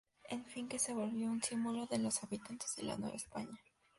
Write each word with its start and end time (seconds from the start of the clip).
En 0.29 0.43
fin 0.47 0.67
que 0.67 0.79
se 0.79 0.95
volvió 0.95 1.29
un 1.29 1.43
símbolo 1.43 1.85
de 1.85 1.99
los 1.99 2.23
habitantes 2.23 2.75
de 2.75 2.81
la 2.85 2.97
Nueva 2.97 3.15
España. 3.17 3.59